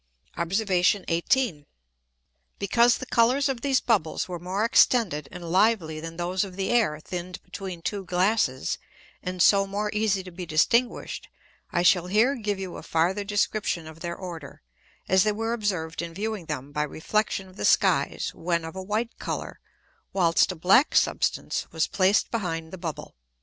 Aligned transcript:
Obs. 0.35 0.59
18. 0.67 1.67
Because 2.57 2.97
the 2.97 3.05
Colours 3.05 3.47
of 3.47 3.61
these 3.61 3.79
Bubbles 3.79 4.27
were 4.27 4.39
more 4.39 4.65
extended 4.65 5.29
and 5.31 5.51
lively 5.51 5.99
than 5.99 6.17
those 6.17 6.43
of 6.43 6.55
the 6.55 6.71
Air 6.71 6.99
thinn'd 6.99 7.39
between 7.43 7.83
two 7.83 8.03
Glasses, 8.03 8.79
and 9.21 9.43
so 9.43 9.67
more 9.67 9.91
easy 9.93 10.23
to 10.23 10.31
be 10.31 10.47
distinguish'd, 10.47 11.27
I 11.71 11.83
shall 11.83 12.07
here 12.07 12.33
give 12.33 12.57
you 12.57 12.77
a 12.77 12.81
farther 12.81 13.23
description 13.23 13.85
of 13.85 13.99
their 13.99 14.15
order, 14.15 14.63
as 15.07 15.21
they 15.23 15.33
were 15.33 15.53
observ'd 15.53 16.01
in 16.01 16.15
viewing 16.15 16.45
them 16.47 16.71
by 16.71 16.81
Reflexion 16.81 17.47
of 17.47 17.55
the 17.55 17.63
Skies 17.63 18.31
when 18.33 18.65
of 18.65 18.75
a 18.75 18.81
white 18.81 19.19
Colour, 19.19 19.59
whilst 20.13 20.51
a 20.51 20.55
black 20.55 20.95
substance 20.95 21.67
was 21.71 21.85
placed 21.85 22.31
behind 22.31 22.73
the 22.73 22.77
Bubble. 22.79 23.13